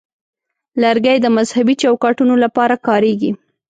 [0.81, 3.31] لرګی د مذهبي چوکاټونو لپاره کارېږي.